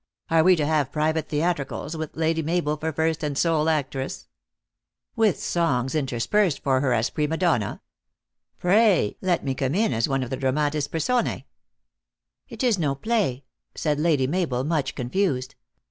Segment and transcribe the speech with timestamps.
[0.31, 4.27] Are we to have private theatricals, with Lady Mabel for first and sole actress?
[5.15, 9.93] With songs interspersed for her as pri ma donna f Pray let me come in
[9.93, 11.43] as one of the dram atis person"
[12.49, 13.43] "It is no play!"
[13.75, 15.53] said Lady Mabel, much confused.